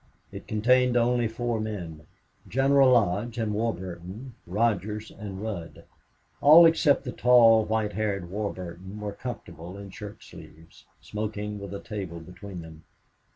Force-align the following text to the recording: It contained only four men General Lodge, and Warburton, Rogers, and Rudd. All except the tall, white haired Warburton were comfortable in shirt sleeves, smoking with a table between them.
It 0.31 0.47
contained 0.47 0.97
only 0.97 1.27
four 1.27 1.59
men 1.59 2.07
General 2.47 2.89
Lodge, 2.89 3.37
and 3.37 3.53
Warburton, 3.53 4.33
Rogers, 4.47 5.11
and 5.11 5.39
Rudd. 5.39 5.83
All 6.41 6.65
except 6.65 7.03
the 7.03 7.11
tall, 7.11 7.65
white 7.65 7.93
haired 7.93 8.31
Warburton 8.31 8.99
were 8.99 9.13
comfortable 9.13 9.77
in 9.77 9.91
shirt 9.91 10.23
sleeves, 10.23 10.85
smoking 11.01 11.59
with 11.59 11.71
a 11.71 11.79
table 11.79 12.19
between 12.19 12.63
them. 12.63 12.83